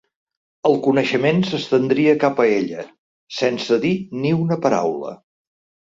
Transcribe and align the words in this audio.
El 0.69 0.77
coneixement 0.87 1.43
s'estendria 1.51 2.17
cap 2.25 2.43
a 2.45 2.47
ella, 2.55 2.89
sense 3.43 3.81
dir 3.87 3.97
ni 4.25 4.37
una 4.43 4.63
paraula. 4.69 5.19